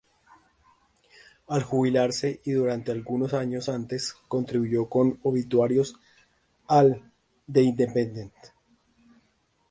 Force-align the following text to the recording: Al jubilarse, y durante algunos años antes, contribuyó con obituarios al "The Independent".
Al 1.47 1.61
jubilarse, 1.61 2.41
y 2.43 2.53
durante 2.53 2.91
algunos 2.91 3.35
años 3.35 3.69
antes, 3.69 4.15
contribuyó 4.27 4.89
con 4.89 5.19
obituarios 5.21 5.95
al 6.67 7.11
"The 7.51 7.61
Independent". 7.61 8.33